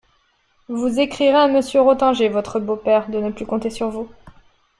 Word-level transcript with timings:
Vous 0.67 0.99
écrirez 0.99 1.35
à 1.37 1.47
Monsieur 1.47 1.81
Rothanger, 1.81 2.27
votre 2.27 2.59
beau-père, 2.59 3.07
de 3.11 3.19
ne 3.19 3.29
plus 3.29 3.45
compter 3.45 3.69
sur 3.69 3.91
vous. 3.91 4.09